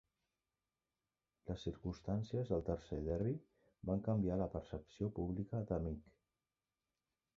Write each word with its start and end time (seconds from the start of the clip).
Les 1.49 1.59
circumstàncies 1.67 2.49
del 2.53 2.65
tercer 2.69 2.99
derbi 3.09 3.35
van 3.91 4.01
canviar 4.11 4.41
la 4.43 4.49
percepció 4.57 5.11
pública 5.19 5.61
de 5.73 5.79
Mick. 5.89 6.11